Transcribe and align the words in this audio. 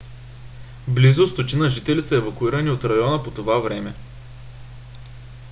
близо 0.87 1.27
100 1.27 1.67
жители 1.69 2.01
са 2.01 2.15
евакуирани 2.15 2.69
от 2.69 2.85
района 2.85 3.23
по 3.23 3.31
това 3.31 3.57
време 3.59 3.93